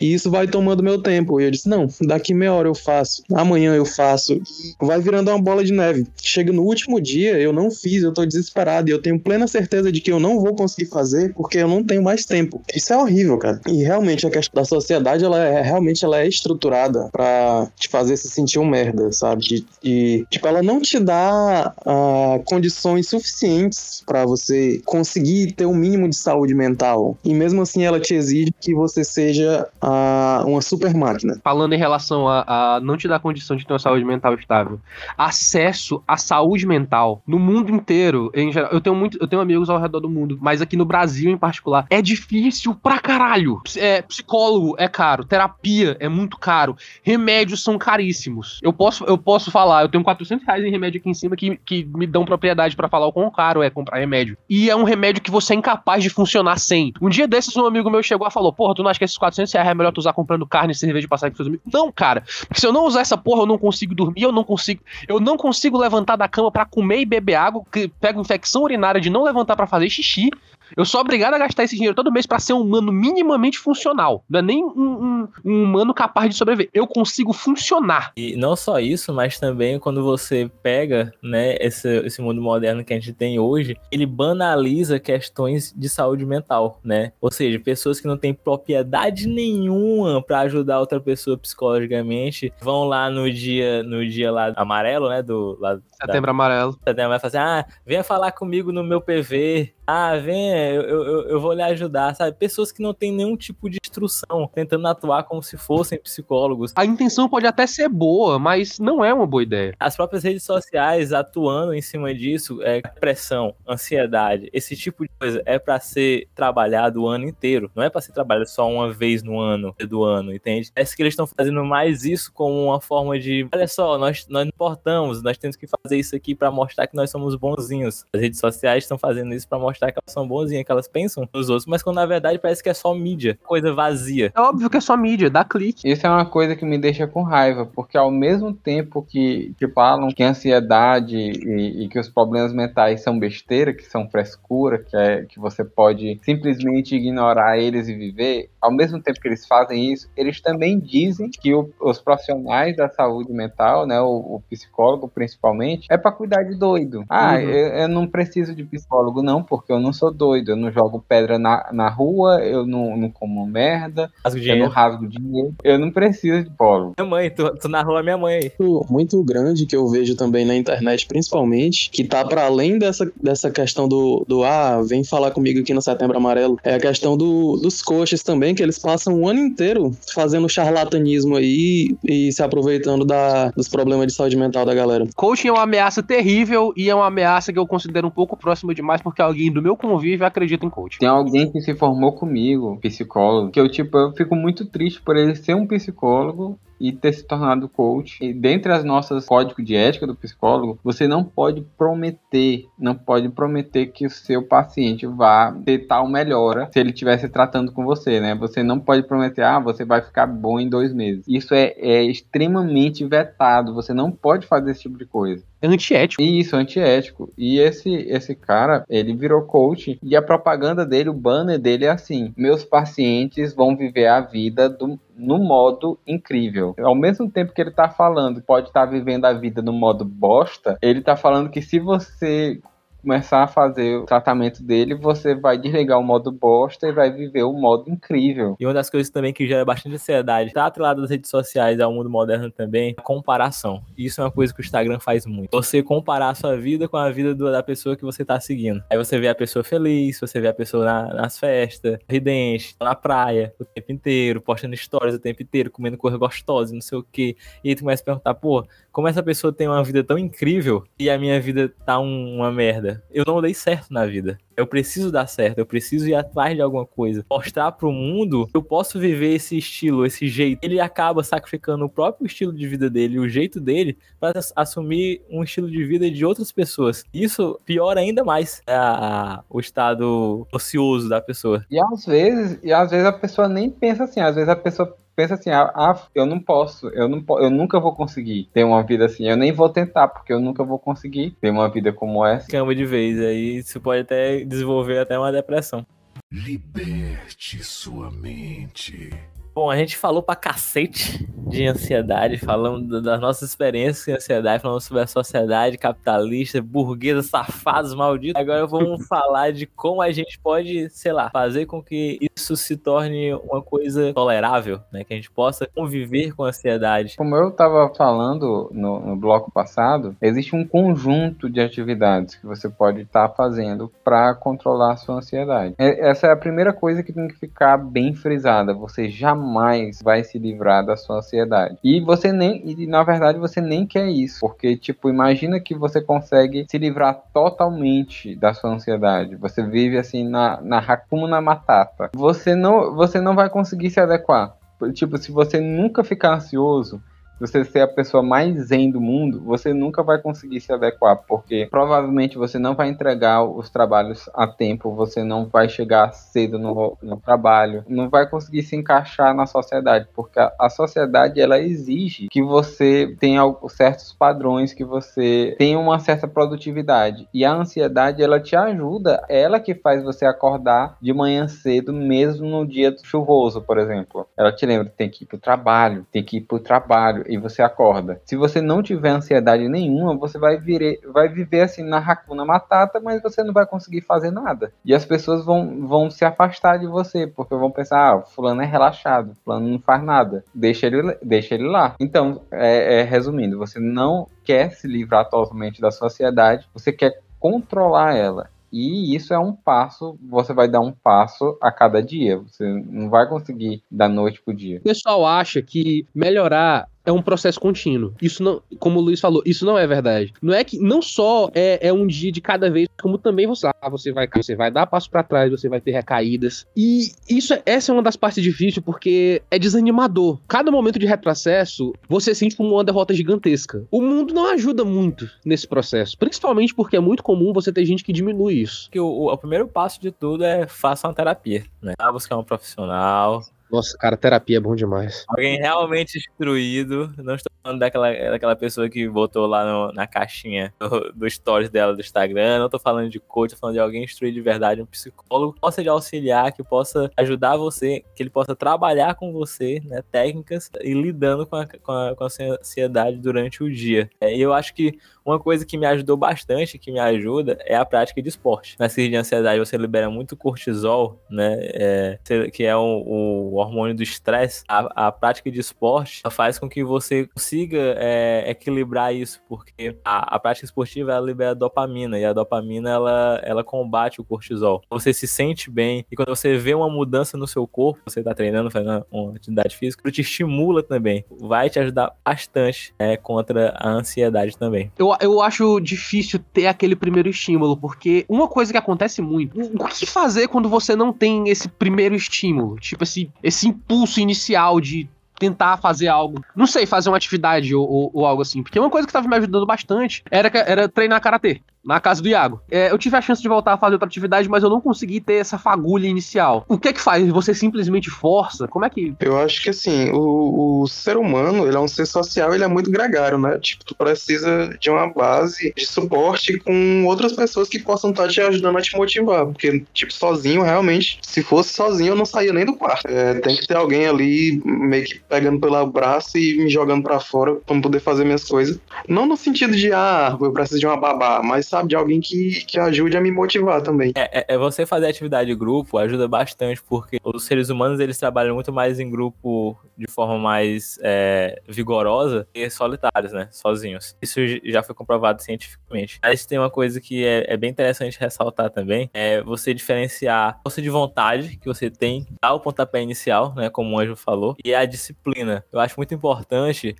[0.00, 1.40] E isso vai tomando meu tempo.
[1.40, 4.34] E eu disse: não, daqui meia hora eu faço, amanhã eu faço.
[4.34, 6.06] E vai virando uma bola de neve.
[6.22, 8.88] Chega no último dia, eu não fiz, eu tô desesperado.
[8.88, 11.82] E eu tenho plena certeza de que eu não vou conseguir fazer porque eu não
[11.84, 12.62] tenho mais tempo.
[12.74, 13.60] Isso é horrível, cara.
[13.68, 18.16] E realmente a questão da sociedade, ela é realmente ela é estruturada para te fazer
[18.16, 19.42] se sentir um merda, sabe?
[19.42, 25.74] De, de, tipo, ela não te dá uh, condições suficientes para você conseguir ter um
[25.74, 27.16] mínimo de saúde mental.
[27.24, 31.38] E mesmo assim ela te exige que você seja uh, uma super máquina.
[31.42, 34.80] Falando em relação a, a não te dar condição de ter uma saúde mental estável,
[35.16, 39.68] acesso à saúde mental no mundo inteiro, em geral, eu tenho muito, eu tenho amigos
[39.68, 43.60] ao redor do mundo, mas aqui no Brasil em particular, é difícil pra caralho.
[43.76, 48.60] É, psicólogo é caro, terapia é muito caro, remédios são caríssimos.
[48.62, 51.56] Eu posso, eu posso falar, eu tenho 400 reais em remédio aqui em cima que,
[51.64, 54.36] que me dão propriedade para falar o quão caro é comprar remédio.
[54.48, 56.92] E é um remédio que você é incapaz de funcionar sem.
[57.00, 59.18] Um dia desses, um amigo meu chegou e falou: Porra, tu não acha que esses
[59.18, 61.64] 400 reais é melhor tu usar comprando carne e cerveja de passar com seus amigos?
[61.72, 62.24] Não, cara.
[62.46, 64.82] Porque se eu não usar essa porra, eu não consigo dormir, eu não consigo.
[65.06, 69.00] Eu não consigo levantar da cama para comer e beber água, que pego infecção urinária
[69.00, 70.30] de não levantar para fazer xixi.
[70.76, 74.24] Eu sou obrigado a gastar esse dinheiro todo mês para ser um humano minimamente funcional.
[74.28, 76.70] Não é nem um, um, um, humano capaz de sobreviver.
[76.72, 78.12] Eu consigo funcionar.
[78.16, 82.92] E não só isso, mas também quando você pega, né, esse, esse mundo moderno que
[82.92, 87.12] a gente tem hoje, ele banaliza questões de saúde mental, né?
[87.20, 93.10] Ou seja, pessoas que não têm propriedade nenhuma para ajudar outra pessoa psicologicamente vão lá
[93.10, 96.72] no dia, no dia lá amarelo, né, do lá, setembro da, amarelo.
[96.84, 99.74] Setembro vai fazer, ah, venha falar comigo no meu PV.
[99.86, 102.36] Ah, vem, eu, eu, eu vou lhe ajudar, sabe?
[102.36, 106.72] Pessoas que não têm nenhum tipo de instrução, tentando atuar como se fossem psicólogos.
[106.76, 109.74] A intenção pode até ser boa, mas não é uma boa ideia.
[109.78, 115.42] As próprias redes sociais atuando em cima disso, é pressão, ansiedade, esse tipo de coisa
[115.44, 117.70] é para ser trabalhado o ano inteiro.
[117.74, 120.70] Não é para ser trabalhado só uma vez no ano do ano, entende?
[120.76, 124.46] É que eles estão fazendo mais isso como uma forma de, olha só, nós nós
[124.46, 128.04] importamos, nós temos que fazer isso aqui para mostrar que nós somos bonzinhos.
[128.14, 131.28] As redes sociais estão fazendo isso para mostrar que elas são bonzinhas, que elas pensam
[131.32, 134.32] nos outros, mas quando na verdade parece que é só mídia, coisa vazia.
[134.34, 135.88] É óbvio que é só mídia, dá clique.
[135.88, 139.68] Isso é uma coisa que me deixa com raiva, porque ao mesmo tempo que, que
[139.68, 144.78] falam que a ansiedade e, e que os problemas mentais são besteira, que são frescura,
[144.78, 149.46] que, é, que você pode simplesmente ignorar eles e viver, ao mesmo tempo que eles
[149.46, 154.42] fazem isso, eles também dizem que o, os profissionais da saúde mental, né, o, o
[154.50, 157.04] psicólogo principalmente, é para cuidar de doido.
[157.08, 157.40] Ah, uhum.
[157.40, 161.04] eu, eu, não preciso de psicólogo não, porque eu não sou doido, eu não jogo
[161.06, 165.90] pedra na, na rua, eu não, não como merda, eu não rasgo dinheiro, eu não
[165.90, 166.94] preciso de psicólogo.
[166.98, 168.52] Minha mãe, tu, tu narrou a minha mãe aí.
[168.88, 173.50] Muito grande que eu vejo também na internet, principalmente, que tá para além dessa, dessa
[173.50, 177.56] questão do, do ah, vem falar comigo aqui no Setembro Amarelo, é a questão do,
[177.56, 183.04] dos coaches também, que eles passam o ano inteiro fazendo charlatanismo aí e se aproveitando
[183.04, 185.06] da, dos problemas de saúde mental da galera.
[185.14, 188.74] Coaching é uma ameaça terrível e é uma ameaça que eu considero um pouco próxima
[188.74, 190.98] demais porque alguém do meu convívio acredita em coaching.
[190.98, 195.16] Tem alguém que se formou comigo, psicólogo, que eu, tipo, eu fico muito triste por
[195.16, 198.18] ele ser um psicólogo e ter se tornado coach.
[198.20, 203.28] E dentre as nossas códigos de ética do psicólogo, você não pode prometer, não pode
[203.28, 208.18] prometer que o seu paciente vá ter tal melhora se ele estivesse tratando com você,
[208.18, 208.34] né?
[208.34, 211.24] Você não pode prometer, ah, você vai ficar bom em dois meses.
[211.28, 213.74] Isso é, é extremamente vetado.
[213.74, 215.44] Você não pode fazer esse tipo de coisa.
[215.62, 216.20] É antiético.
[216.20, 217.32] Isso, antiético.
[217.38, 221.90] E esse, esse cara, ele virou coach e a propaganda dele, o banner dele é
[221.90, 226.74] assim: meus pacientes vão viver a vida do, no modo incrível.
[226.80, 230.04] Ao mesmo tempo que ele tá falando, pode estar tá vivendo a vida no modo
[230.04, 232.60] bosta, ele tá falando que se você
[233.02, 237.42] começar a fazer o tratamento dele, você vai desligar o modo bosta e vai viver
[237.42, 238.56] o modo incrível.
[238.58, 241.92] E uma das coisas também que gera bastante ansiedade, tá atrelado das redes sociais ao
[241.92, 243.82] mundo moderno também, a comparação.
[243.98, 245.50] Isso é uma coisa que o Instagram faz muito.
[245.52, 248.82] Você comparar a sua vida com a vida do, da pessoa que você tá seguindo.
[248.90, 252.94] Aí você vê a pessoa feliz, você vê a pessoa na, nas festas, ridente, na
[252.94, 257.02] praia o tempo inteiro, postando histórias o tempo inteiro, comendo coisa gostosa, não sei o
[257.10, 257.36] quê.
[257.64, 260.84] E aí tu começa a perguntar, pô, como essa pessoa tem uma vida tão incrível
[260.98, 262.91] e a minha vida tá um, uma merda?
[263.10, 264.38] Eu não dei certo na vida.
[264.56, 267.24] Eu preciso dar certo, eu preciso ir atrás de alguma coisa.
[267.30, 270.58] Mostrar pro mundo que eu posso viver esse estilo, esse jeito.
[270.62, 275.42] Ele acaba sacrificando o próprio estilo de vida dele, o jeito dele, para assumir um
[275.42, 277.04] estilo de vida de outras pessoas.
[277.12, 281.64] Isso piora ainda mais a, o estado ocioso da pessoa.
[281.70, 284.96] E às vezes, e às vezes a pessoa nem pensa assim, às vezes a pessoa
[285.14, 288.82] pensa assim, ah, ah, eu não posso, eu não eu nunca vou conseguir ter uma
[288.82, 292.24] vida assim, eu nem vou tentar, porque eu nunca vou conseguir ter uma vida como
[292.24, 292.48] essa.
[292.48, 295.86] Cama de vez, aí isso pode até desenvolver até uma depressão.
[296.30, 299.10] Liberte sua mente.
[299.54, 304.80] Bom, a gente falou pra cacete de ansiedade, falando das nossas experiências com ansiedade, falando
[304.80, 308.40] sobre a sociedade capitalista, burguesa, safados, malditos.
[308.40, 312.78] Agora vamos falar de como a gente pode, sei lá, fazer com que isso se
[312.78, 315.04] torne uma coisa tolerável, né?
[315.04, 317.16] Que a gente possa conviver com a ansiedade.
[317.16, 322.70] Como eu estava falando no, no, bloco passado, existe um conjunto de atividades que você
[322.70, 325.74] pode estar tá fazendo para controlar a sua ansiedade.
[325.78, 328.72] Essa é a primeira coisa que tem que ficar bem frisada.
[328.72, 331.76] Você jamais jamais vai se livrar da sua ansiedade.
[331.82, 336.00] E você nem, e na verdade você nem quer isso, porque tipo, imagina que você
[336.00, 339.36] consegue se livrar totalmente da sua ansiedade.
[339.36, 342.10] Você vive assim na na Hakuna Matata.
[342.14, 344.54] Você não você não vai conseguir se adequar.
[344.94, 347.00] Tipo, se você nunca ficar ansioso,
[347.42, 351.66] você ser a pessoa mais zen do mundo, você nunca vai conseguir se adequar, porque
[351.68, 356.96] provavelmente você não vai entregar os trabalhos a tempo, você não vai chegar cedo no,
[357.02, 362.28] no trabalho, não vai conseguir se encaixar na sociedade, porque a, a sociedade ela exige
[362.28, 367.28] que você tenha certos padrões, que você tenha uma certa produtividade.
[367.34, 372.48] E a ansiedade ela te ajuda, ela que faz você acordar de manhã cedo, mesmo
[372.48, 374.28] no dia chuvoso, por exemplo.
[374.36, 377.62] Ela te lembra, tem que ir pro trabalho, tem que ir pro trabalho e você
[377.62, 378.20] acorda.
[378.26, 383.00] Se você não tiver ansiedade nenhuma, você vai, vire, vai viver assim na racuna matata,
[383.00, 384.72] mas você não vai conseguir fazer nada.
[384.84, 388.66] E as pessoas vão, vão se afastar de você, porque vão pensar, ah, fulano é
[388.66, 391.94] relaxado, fulano não faz nada, deixa ele, deixa ele lá.
[391.98, 398.14] Então, é, é, resumindo, você não quer se livrar totalmente da sociedade, você quer controlar
[398.14, 398.50] ela.
[398.72, 402.38] E isso é um passo, você vai dar um passo a cada dia.
[402.38, 404.78] Você não vai conseguir da noite pro dia.
[404.78, 408.14] O pessoal acha que melhorar é um processo contínuo.
[408.20, 410.32] Isso não, como o Luiz falou, isso não é verdade.
[410.40, 413.66] Não é que não só é, é um dia de cada vez, como também você,
[413.66, 416.66] ah, você vai você vai dar passo para trás, você vai ter recaídas.
[416.76, 420.38] E isso essa é uma das partes difíceis porque é desanimador.
[420.46, 423.84] Cada momento de retrocesso, você sente como uma derrota gigantesca.
[423.90, 428.04] O mundo não ajuda muito nesse processo, principalmente porque é muito comum você ter gente
[428.04, 428.88] que diminui isso.
[428.90, 431.94] Que o, o, o primeiro passo de tudo é faça uma terapia, né?
[431.98, 435.24] Ah, buscar um profissional, nossa, cara, terapia é bom demais.
[435.26, 437.10] Alguém realmente instruído.
[437.16, 441.70] Não estou falando daquela, daquela pessoa que botou lá no, na caixinha do, do stories
[441.70, 442.58] dela do Instagram.
[442.58, 445.60] Não estou falando de coach, estou falando de alguém instruído de verdade, um psicólogo que
[445.60, 450.02] possa te auxiliar, que possa ajudar você, que ele possa trabalhar com você, né?
[450.12, 452.28] Técnicas e lidando com a, com a, com a
[452.60, 454.10] ansiedade durante o dia.
[454.20, 457.74] É, e eu acho que uma coisa que me ajudou bastante, que me ajuda, é
[457.74, 458.76] a prática de esporte.
[458.78, 461.56] Na crise de ansiedade, você libera muito cortisol, né?
[461.60, 462.18] É,
[462.52, 464.64] que é o, o hormônio do estresse.
[464.68, 470.36] A, a, prática de esporte faz com que você consiga é, equilibrar isso, porque a,
[470.36, 474.82] a, prática esportiva ela libera dopamina e a dopamina ela, ela combate o cortisol.
[474.90, 478.34] Você se sente bem e quando você vê uma mudança no seu corpo, você está
[478.34, 481.24] treinando, fazendo uma atividade física, te estimula também.
[481.30, 484.92] Vai te ajudar bastante é, contra a ansiedade também.
[484.98, 489.86] Eu eu, acho difícil ter aquele primeiro estímulo, porque uma coisa que acontece muito, o,
[489.86, 492.76] que fazer quando você não tem esse primeiro estímulo?
[492.78, 496.42] Tipo, esse, esse impulso inicial de tentar fazer algo.
[496.54, 498.62] Não sei, fazer uma atividade ou, ou, ou, algo assim.
[498.62, 502.28] Porque uma coisa que tava me ajudando bastante era, era treinar karatê na casa do
[502.28, 502.60] Iago.
[502.70, 505.20] É, eu tive a chance de voltar a fazer outra atividade, mas eu não consegui
[505.20, 506.64] ter essa fagulha inicial.
[506.68, 507.26] O que é que faz?
[507.28, 508.68] Você simplesmente força?
[508.68, 509.14] Como é que.
[509.20, 512.68] Eu acho que assim, o, o ser humano, ele é um ser social, ele é
[512.68, 513.58] muito gregário, né?
[513.58, 518.40] Tipo, tu precisa de uma base de suporte com outras pessoas que possam estar te
[518.40, 519.46] ajudando a te motivar.
[519.46, 523.06] Porque, tipo, sozinho, realmente, se fosse sozinho, eu não saía nem do quarto.
[523.06, 527.18] É, tem que ter alguém ali meio que pegando pelo braço e me jogando para
[527.18, 528.78] fora pra poder fazer minhas coisas.
[529.08, 532.64] Não no sentido de, ah, eu preciso de uma babá, mas sabe, de alguém que,
[532.66, 534.12] que ajude a me motivar também.
[534.14, 538.18] É, é, é, você fazer atividade de grupo ajuda bastante, porque os seres humanos eles
[538.18, 543.48] trabalham muito mais em grupo de forma mais é, vigorosa que solitários, né?
[543.50, 544.16] Sozinhos.
[544.20, 546.18] Isso já foi comprovado cientificamente.
[546.22, 550.60] Mas tem uma coisa que é, é bem interessante ressaltar também: é você diferenciar a
[550.62, 553.70] força de vontade que você tem, dar o pontapé inicial, né?
[553.70, 555.64] Como o Anjo falou, e a disciplina.
[555.72, 556.94] Eu acho muito importante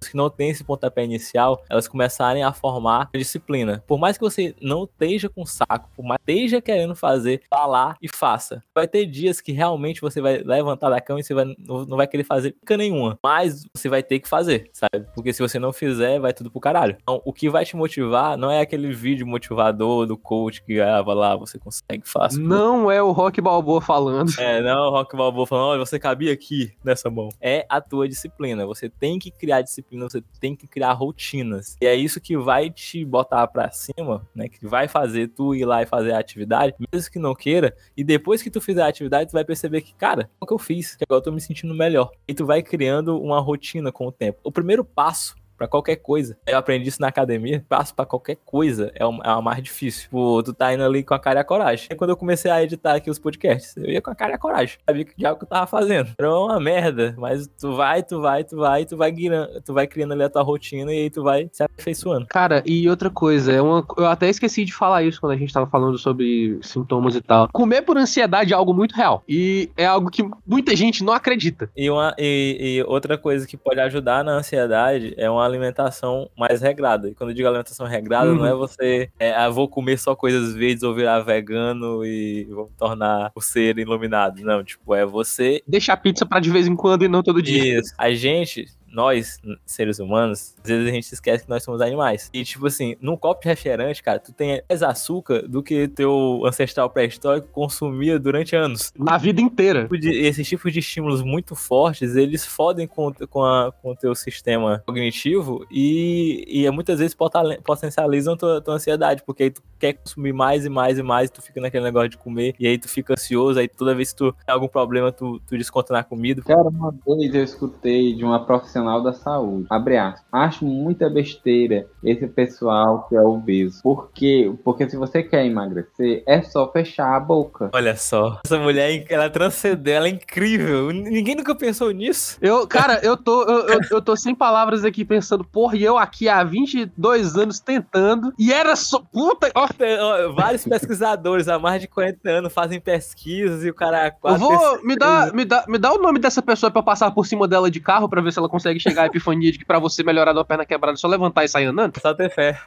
[0.00, 3.82] que não têm esse pontapé inicial, elas começarem a formar a disciplina.
[3.86, 7.66] Por mais que você não esteja com saco, por mais que esteja querendo fazer, vá
[7.66, 8.62] lá e faça.
[8.74, 12.06] Vai ter dias que realmente você vai levantar da cama e você vai, não vai
[12.06, 15.06] querer fazer pica nenhuma, mas você vai ter que fazer, sabe?
[15.14, 16.96] Porque se você não fizer, vai tudo pro caralho.
[17.02, 21.14] Então, o que vai te motivar não é aquele vídeo motivador do coach que grava
[21.14, 22.40] lá, você consegue, fazer.
[22.40, 24.30] Não é o Rock Balboa falando.
[24.38, 27.28] É, não é o Rock Balboa falando, olha, você cabia aqui nessa mão.
[27.40, 28.66] É a tua disciplina.
[28.66, 31.76] Você tem que criar disciplina disciplina, você tem que criar rotinas.
[31.80, 34.48] E é isso que vai te botar pra cima, né?
[34.48, 37.74] Que vai fazer tu ir lá e fazer a atividade, mesmo que não queira.
[37.96, 40.58] E depois que tu fizer a atividade, tu vai perceber que, cara, o que eu
[40.58, 42.10] fiz, que agora eu tô me sentindo melhor.
[42.26, 44.40] E tu vai criando uma rotina com o tempo.
[44.42, 46.36] O primeiro passo Pra qualquer coisa.
[46.46, 47.64] Eu aprendi isso na academia.
[47.68, 50.02] Passo pra qualquer coisa é o, é o mais difícil.
[50.02, 51.88] Tipo, tu tá indo ali com a cara e a coragem.
[51.90, 54.34] E quando eu comecei a editar aqui os podcasts, eu ia com a cara e
[54.34, 54.78] a coragem.
[54.84, 56.10] Sabia que diabo que eu tava fazendo.
[56.18, 57.14] Era uma merda.
[57.18, 60.28] Mas tu vai, tu vai, tu vai, tu vai guiando, tu vai criando ali a
[60.28, 62.26] tua rotina e aí tu vai se aperfeiçoando.
[62.26, 65.52] Cara, e outra coisa, é uma, eu até esqueci de falar isso quando a gente
[65.52, 67.48] tava falando sobre sintomas e tal.
[67.52, 69.22] Comer por ansiedade é algo muito real.
[69.28, 71.70] E é algo que muita gente não acredita.
[71.76, 76.60] E, uma, e, e outra coisa que pode ajudar na ansiedade é uma alimentação mais
[76.60, 77.08] regrada.
[77.08, 78.36] E quando eu digo alimentação regrada, Uhum.
[78.36, 82.66] não é você, é, ah, vou comer só coisas verdes ou virar vegano e vou
[82.66, 84.40] me tornar o ser iluminado.
[84.42, 87.42] Não, tipo, é você Deixa a pizza pra de vez em quando e não todo
[87.42, 87.78] dia.
[87.80, 87.94] Isso.
[87.98, 92.30] A gente, nós, seres humanos, às vezes a gente se esquece que nós somos animais.
[92.32, 96.42] E, tipo assim, num copo de refrigerante, cara, tu tem mais açúcar do que teu
[96.46, 98.92] ancestral pré-histórico consumia durante anos.
[98.98, 99.82] Na vida inteira.
[99.82, 103.96] Tipo de- Esses tipos de estímulos muito fortes, eles fodem com, com, a- com o
[103.96, 107.14] teu sistema cognitivo e, e muitas vezes
[107.62, 111.42] potencializam tua, tua ansiedade, porque aí tu quer consumir mais e mais e mais, tu
[111.42, 114.32] fica naquele negócio de comer, e aí tu fica ansioso, aí toda vez que tu
[114.32, 116.42] tem algum problema, tu, tu desconta na comida.
[116.42, 119.66] Cara, uma vez eu escutei de uma profissional da saúde.
[119.70, 120.24] Abre aspas.
[120.32, 123.82] Acho muita besteira esse pessoal que é obeso.
[123.82, 124.52] Por quê?
[124.64, 127.70] Porque se você quer emagrecer, é só fechar a boca.
[127.74, 130.90] Olha só, essa mulher, ela transcendeu, ela é incrível.
[130.92, 132.38] Ninguém nunca pensou nisso.
[132.40, 135.98] Eu, cara, eu tô, eu, eu, eu tô sem palavras aqui pensando, porra, e eu
[135.98, 139.00] aqui há 22 anos tentando, e era só.
[139.12, 139.50] Puta.
[139.54, 144.12] ó, Ó, Vários pesquisadores há mais de 40 anos fazem pesquisas e o cara Eu
[144.20, 144.38] quase.
[144.40, 144.82] vou.
[144.84, 147.46] Me dá, me, dá, me dá o nome dessa pessoa pra eu passar por cima
[147.48, 150.02] dela de carro pra ver se ela consegue chegar à epifania de que pra você
[150.02, 151.98] melhorar da perna quebrada é só levantar e sair andando.
[152.00, 152.58] Só ter fé.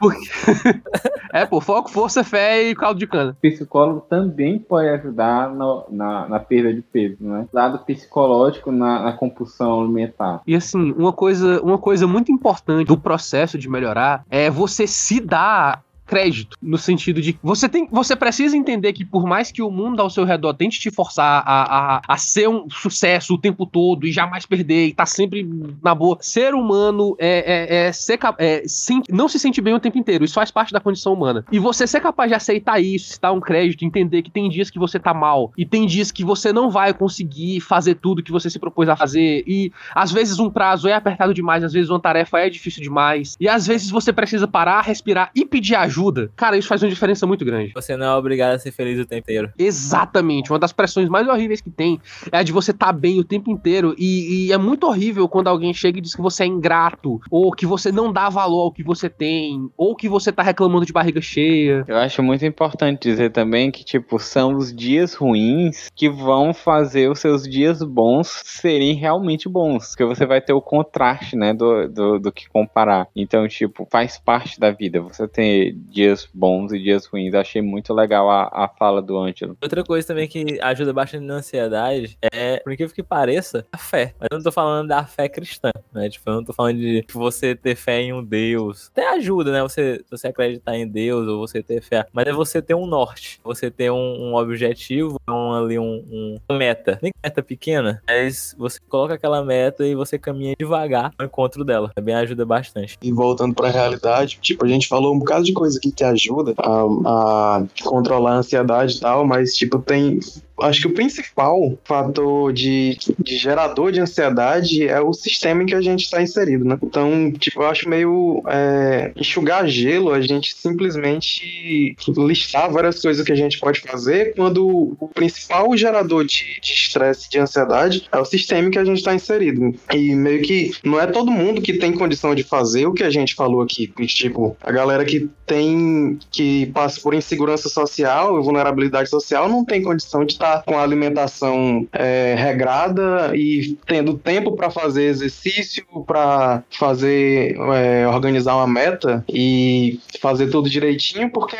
[1.32, 3.36] É, pô, foco, força, fé e caldo de cana.
[3.40, 7.46] psicólogo também pode ajudar no- na, na perda de peso, né?
[7.52, 10.40] Lado psicológico na, na compulsão alimentar.
[10.44, 15.20] E assim, uma coisa, uma coisa muito importante do processo de melhorar é você se
[15.20, 19.70] dar crédito, no sentido de você tem, você precisa entender que por mais que o
[19.70, 23.64] mundo ao seu redor tente te forçar a, a, a ser um sucesso o tempo
[23.64, 25.48] todo e jamais perder e tá sempre
[25.80, 29.78] na boa, ser humano é, é, é ser é, sen- não se sente bem o
[29.78, 31.44] tempo inteiro, isso faz parte da condição humana.
[31.52, 34.80] E você ser capaz de aceitar isso, dar um crédito, entender que tem dias que
[34.80, 38.50] você tá mal e tem dias que você não vai conseguir fazer tudo que você
[38.50, 42.00] se propôs a fazer e às vezes um prazo é apertado demais, às vezes uma
[42.00, 43.36] tarefa é difícil demais.
[43.38, 45.99] E às vezes você precisa parar, respirar e pedir ajuda.
[46.36, 47.72] Cara, isso faz uma diferença muito grande.
[47.74, 49.52] Você não é obrigado a ser feliz o tempo inteiro.
[49.58, 50.50] Exatamente.
[50.50, 52.00] Uma das pressões mais horríveis que tem
[52.32, 53.94] é a de você estar bem o tempo inteiro.
[53.98, 57.50] E, e é muito horrível quando alguém chega e diz que você é ingrato, ou
[57.52, 60.92] que você não dá valor ao que você tem, ou que você tá reclamando de
[60.92, 61.84] barriga cheia.
[61.86, 67.10] Eu acho muito importante dizer também que, tipo, são os dias ruins que vão fazer
[67.10, 69.88] os seus dias bons serem realmente bons.
[69.88, 73.08] Porque você vai ter o contraste, né, do, do, do que comparar.
[73.14, 75.00] Então, tipo, faz parte da vida.
[75.00, 77.34] Você ter dias bons e dias ruins.
[77.34, 79.56] Achei muito legal a, a fala do Ângelo.
[79.62, 84.14] Outra coisa também que ajuda bastante na ansiedade é, por incrível que pareça, a fé.
[84.18, 86.08] Mas eu não tô falando da fé cristã, né?
[86.08, 88.90] Tipo, eu não tô falando de você ter fé em um Deus.
[88.92, 89.62] Até ajuda, né?
[89.62, 92.06] Você, você acreditar em Deus ou você ter fé.
[92.12, 93.40] Mas é você ter um norte.
[93.44, 96.98] Você ter um, um objetivo, um, ali um, um- uma meta.
[97.02, 101.90] Nem meta pequena, mas você coloca aquela meta e você caminha devagar ao encontro dela.
[101.94, 102.96] Também ajuda bastante.
[103.02, 106.54] E voltando pra realidade, tipo, a gente falou um bocado de coisa aqui que ajuda
[106.58, 110.20] a, a controlar a ansiedade e tal, mas, tipo, tem.
[110.62, 115.74] Acho que o principal fator de, de gerador de ansiedade é o sistema em que
[115.74, 116.78] a gente está inserido, né?
[116.82, 123.32] Então, tipo, eu acho meio é, enxugar gelo a gente simplesmente listar várias coisas que
[123.32, 128.24] a gente pode fazer quando o principal gerador de de estresse, de ansiedade, é o
[128.24, 129.74] sistema em que a gente está inserido.
[129.92, 133.10] E meio que não é todo mundo que tem condição de fazer o que a
[133.10, 133.92] gente falou aqui.
[134.06, 139.82] Tipo, a galera que tem, que passa por insegurança social e vulnerabilidade social não tem
[139.82, 146.62] condição de estar com a alimentação é, regrada e tendo tempo para fazer exercício, para
[146.70, 151.56] fazer, é, organizar uma meta e fazer tudo direitinho, porque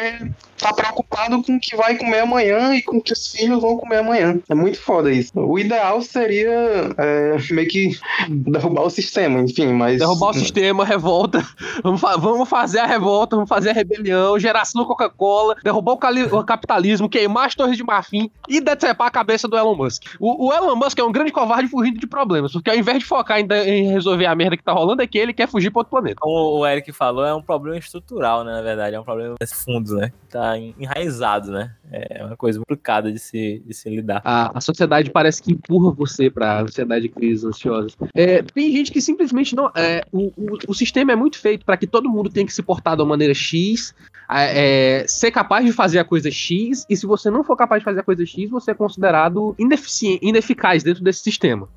[0.60, 3.76] tá preocupado com o que vai comer amanhã e com o que os filhos vão
[3.76, 4.38] comer amanhã.
[4.48, 5.32] É muito foda isso.
[5.34, 6.50] O ideal seria
[6.98, 9.98] é, meio que derrubar o sistema, enfim, mas.
[9.98, 11.44] Derrubar o sistema, revolta.
[11.82, 16.44] Vamos, fa- vamos fazer a revolta, vamos fazer a rebelião, geração Coca-Cola, derrubar o, o
[16.44, 20.02] capitalismo, queimar as torres de marfim e, de- decepar a cabeça do Elon Musk.
[20.18, 23.04] O, o Elon Musk é um grande covarde fugindo de problemas, porque ao invés de
[23.04, 25.90] focar em, em resolver a merda que tá rolando aqui, ele quer fugir pra outro
[25.90, 26.16] planeta.
[26.20, 28.52] Como o Eric falou, é um problema estrutural, né?
[28.52, 30.12] Na verdade, é um problema fundo, né?
[30.28, 31.74] Tá enraizado, né?
[31.90, 34.20] É uma coisa complicada de se, de se lidar.
[34.24, 37.96] A, a sociedade parece que empurra você pra ansiedade de crises ansiosas.
[38.14, 39.70] É, tem gente que simplesmente não.
[39.74, 42.62] É, o, o, o sistema é muito feito para que todo mundo tenha que se
[42.62, 43.94] portar uma maneira X,
[44.28, 47.84] é, ser capaz de fazer a coisa X, e se você não for capaz de
[47.84, 51.68] fazer a coisa X, você é considerado ineficaz dentro desse sistema.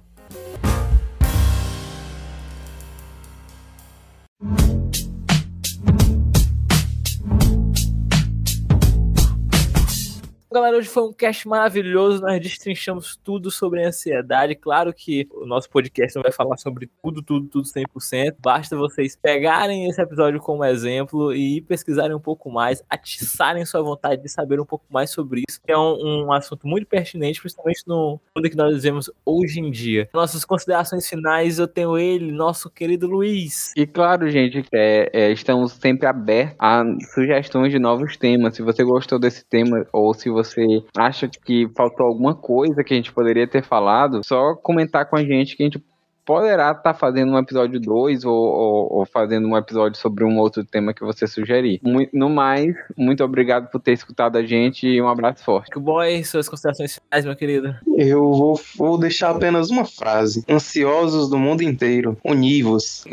[10.53, 12.21] Galera, hoje foi um cast maravilhoso.
[12.21, 14.53] Nós destrinchamos tudo sobre ansiedade.
[14.53, 18.35] Claro que o nosso podcast não vai falar sobre tudo, tudo, tudo 100%.
[18.39, 24.21] Basta vocês pegarem esse episódio como exemplo e pesquisarem um pouco mais, atiçarem sua vontade
[24.21, 27.81] de saber um pouco mais sobre isso, que é um, um assunto muito pertinente, principalmente
[27.87, 30.07] no mundo que nós vivemos hoje em dia.
[30.13, 33.73] Nossas considerações finais, eu tenho ele, nosso querido Luiz.
[33.75, 38.55] E claro, gente, é, é, estamos sempre abertos a sugestões de novos temas.
[38.55, 42.93] Se você gostou desse tema ou se você você acha que faltou alguma coisa que
[42.93, 45.83] a gente poderia ter falado, só comentar com a gente que a gente
[46.25, 50.37] poderá estar tá fazendo um episódio 2 ou, ou, ou, fazendo um episódio sobre um
[50.37, 51.79] outro tema que você sugerir.
[52.13, 55.71] No mais, muito obrigado por ter escutado a gente e um abraço forte.
[55.71, 57.75] Que boy, suas considerações finais, meu querido.
[57.97, 60.43] Eu vou, vou deixar apenas uma frase.
[60.49, 63.03] Ansiosos do mundo inteiro, univos.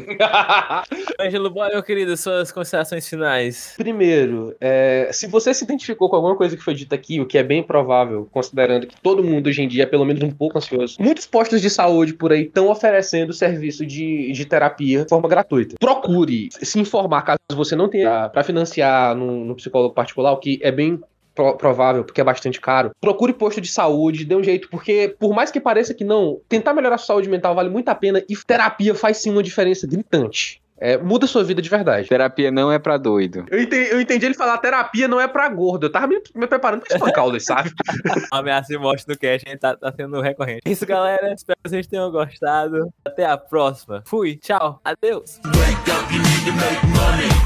[1.21, 3.75] Ângelo Boy, meu querido, suas considerações finais.
[3.77, 7.39] Primeiro, é, se você se identificou com alguma coisa que foi dita aqui, o que
[7.39, 10.59] é bem provável, considerando que todo mundo hoje em dia é pelo menos um pouco
[10.59, 15.09] ansioso, muitos postos de saúde por aí estão oferecendo oferecendo serviço de, de terapia de
[15.09, 15.77] forma gratuita.
[15.81, 20.61] Procure se informar caso você não tenha para financiar no, no psicólogo particular, o que
[20.63, 21.01] é bem
[21.35, 22.91] provável, porque é bastante caro.
[23.01, 26.75] Procure posto de saúde, dê um jeito, porque por mais que pareça que não, tentar
[26.75, 29.87] melhorar a sua saúde mental vale muito a pena e terapia faz sim uma diferença
[29.87, 30.60] gritante.
[30.81, 32.09] É, muda sua vida de verdade.
[32.09, 33.45] Terapia não é pra doido.
[33.51, 35.87] Eu entendi, eu entendi ele falar terapia não é pra gordo.
[35.87, 37.71] Eu tava me, me preparando pra espancar o sabe?
[38.33, 40.63] Ameaça de morte no cast tá, tá sendo recorrente.
[40.65, 41.33] É isso, galera.
[41.35, 42.93] Espero que vocês tenham gostado.
[43.05, 44.03] Até a próxima.
[44.07, 44.37] Fui.
[44.37, 44.81] Tchau.
[44.85, 45.41] Adeus.
[45.45, 47.40] Wake up,